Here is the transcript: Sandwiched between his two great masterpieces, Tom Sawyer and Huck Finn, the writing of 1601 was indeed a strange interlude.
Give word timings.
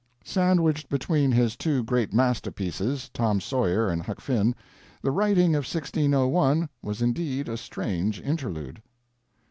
Sandwiched 0.25 0.89
between 0.89 1.31
his 1.31 1.55
two 1.55 1.83
great 1.83 2.11
masterpieces, 2.11 3.07
Tom 3.13 3.39
Sawyer 3.39 3.87
and 3.87 4.01
Huck 4.01 4.19
Finn, 4.19 4.55
the 5.03 5.11
writing 5.11 5.49
of 5.53 5.61
1601 5.65 6.67
was 6.81 7.03
indeed 7.03 7.47
a 7.47 7.55
strange 7.55 8.19
interlude. 8.19 8.81